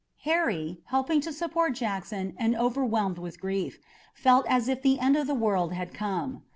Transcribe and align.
Harry, 0.23 0.81
helping 0.85 1.21
to 1.21 1.31
support 1.31 1.75
Jackson 1.75 2.33
and 2.39 2.55
overwhelmed 2.55 3.19
with 3.19 3.39
grief, 3.39 3.77
felt 4.15 4.47
as 4.49 4.67
if 4.67 4.81
the 4.81 4.97
end 4.97 5.15
of 5.15 5.27
the 5.27 5.35
world 5.35 5.73
had 5.73 5.93
come. 5.93 6.41